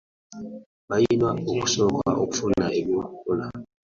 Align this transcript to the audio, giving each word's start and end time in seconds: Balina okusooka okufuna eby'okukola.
Balina 0.89 1.29
okusooka 1.53 2.09
okufuna 2.23 2.65
eby'okukola. 2.79 3.45